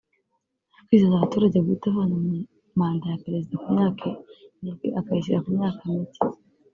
[0.85, 2.15] Kwizeza abaturage guhita avana
[2.79, 4.05] manda ya perezida ku myaka
[4.63, 6.19] indwi akayishyira ku myaka mike